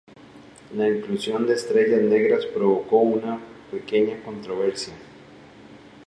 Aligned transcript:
La 0.73 0.89
inclusión 0.89 1.45
de 1.45 1.53
estrellas 1.53 2.01
negras 2.01 2.47
provocó 2.47 2.97
una 3.01 3.37
pequeña 3.69 4.19
controversia. 4.23 4.95